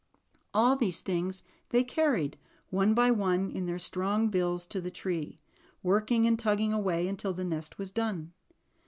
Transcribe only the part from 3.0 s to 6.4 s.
one, in their strong bills to the tree, working and